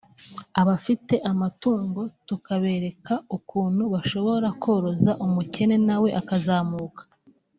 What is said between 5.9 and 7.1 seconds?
we akazamuka”